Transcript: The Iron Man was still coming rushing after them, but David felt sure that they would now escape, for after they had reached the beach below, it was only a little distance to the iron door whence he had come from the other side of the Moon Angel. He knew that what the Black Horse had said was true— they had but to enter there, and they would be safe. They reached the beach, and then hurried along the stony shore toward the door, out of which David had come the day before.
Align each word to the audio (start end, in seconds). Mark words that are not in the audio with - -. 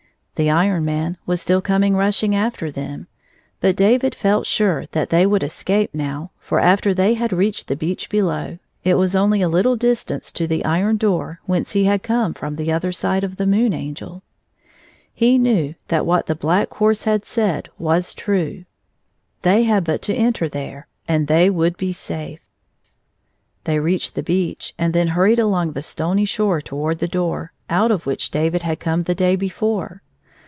The 0.35 0.49
Iron 0.49 0.85
Man 0.85 1.19
was 1.27 1.39
still 1.39 1.61
coming 1.61 1.95
rushing 1.95 2.33
after 2.33 2.71
them, 2.71 3.05
but 3.59 3.75
David 3.75 4.15
felt 4.15 4.47
sure 4.47 4.87
that 4.87 5.11
they 5.11 5.23
would 5.23 5.43
now 5.43 5.45
escape, 5.45 5.91
for 6.39 6.59
after 6.59 6.95
they 6.95 7.13
had 7.13 7.31
reached 7.31 7.67
the 7.67 7.75
beach 7.75 8.09
below, 8.09 8.57
it 8.83 8.95
was 8.95 9.15
only 9.15 9.43
a 9.43 9.49
little 9.49 9.75
distance 9.75 10.31
to 10.31 10.47
the 10.47 10.65
iron 10.65 10.97
door 10.97 11.39
whence 11.45 11.73
he 11.73 11.83
had 11.83 12.01
come 12.01 12.33
from 12.33 12.55
the 12.55 12.71
other 12.71 12.91
side 12.91 13.23
of 13.23 13.35
the 13.35 13.45
Moon 13.45 13.71
Angel. 13.71 14.23
He 15.13 15.37
knew 15.37 15.75
that 15.89 16.07
what 16.07 16.25
the 16.25 16.33
Black 16.33 16.73
Horse 16.73 17.03
had 17.03 17.23
said 17.23 17.69
was 17.77 18.15
true— 18.15 18.65
they 19.43 19.61
had 19.65 19.83
but 19.83 20.01
to 20.03 20.15
enter 20.15 20.49
there, 20.49 20.87
and 21.07 21.27
they 21.27 21.51
would 21.51 21.77
be 21.77 21.91
safe. 21.93 22.39
They 23.65 23.77
reached 23.77 24.15
the 24.15 24.23
beach, 24.23 24.73
and 24.79 24.91
then 24.91 25.09
hurried 25.09 25.37
along 25.39 25.73
the 25.73 25.83
stony 25.83 26.25
shore 26.25 26.61
toward 26.61 26.97
the 26.97 27.07
door, 27.07 27.53
out 27.69 27.91
of 27.91 28.07
which 28.07 28.31
David 28.31 28.63
had 28.63 28.79
come 28.79 29.03
the 29.03 29.13
day 29.13 29.35
before. 29.35 30.01